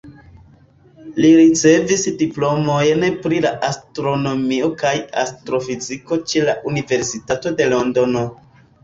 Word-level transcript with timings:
Li 1.23 1.29
ricevis 1.39 2.05
diplomojn 2.21 3.05
pri 3.25 3.41
astronomio 3.67 4.69
kaj 4.85 4.95
astrofiziko 5.25 6.19
ĉe 6.33 6.43
la 6.49 6.57
Universitato 6.73 7.53
de 7.61 7.69
Londono. 7.77 8.25